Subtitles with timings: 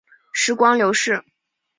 [0.33, 1.23] 时光流逝